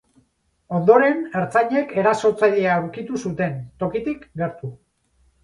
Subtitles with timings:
[0.77, 4.73] Ondoren, ertzainek erasotzailea aurkitu zuten, tokitik gertu.